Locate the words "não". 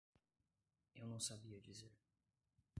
1.05-1.19